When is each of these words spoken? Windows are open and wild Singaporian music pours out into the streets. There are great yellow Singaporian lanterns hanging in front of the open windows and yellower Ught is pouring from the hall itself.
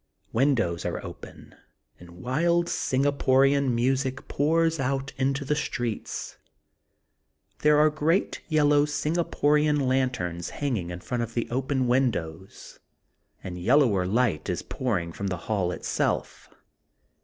Windows 0.33 0.83
are 0.83 0.97
open 1.05 1.53
and 1.99 2.09
wild 2.23 2.65
Singaporian 2.65 3.71
music 3.71 4.27
pours 4.27 4.79
out 4.79 5.13
into 5.17 5.45
the 5.45 5.55
streets. 5.55 6.37
There 7.59 7.77
are 7.77 7.91
great 7.91 8.41
yellow 8.47 8.87
Singaporian 8.87 9.85
lanterns 9.85 10.49
hanging 10.49 10.89
in 10.89 11.01
front 11.01 11.21
of 11.21 11.35
the 11.35 11.47
open 11.51 11.85
windows 11.87 12.79
and 13.43 13.59
yellower 13.61 14.05
Ught 14.07 14.49
is 14.49 14.63
pouring 14.63 15.13
from 15.13 15.27
the 15.27 15.37
hall 15.45 15.71
itself. 15.71 16.49